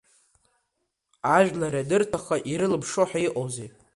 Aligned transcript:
Ажәлар 1.35 1.73
ианырҭахха 1.75 2.35
ирылымшоҳәа 2.51 3.19
иҟоузеи! 3.27 3.69